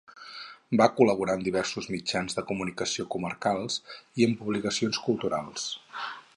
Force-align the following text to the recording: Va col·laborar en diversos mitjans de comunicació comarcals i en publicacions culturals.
Va 0.79 0.85
col·laborar 0.99 1.35
en 1.39 1.43
diversos 1.47 1.89
mitjans 1.97 2.37
de 2.39 2.45
comunicació 2.53 3.07
comarcals 3.17 3.79
i 4.23 4.29
en 4.29 4.37
publicacions 4.43 5.03
culturals. 5.09 5.71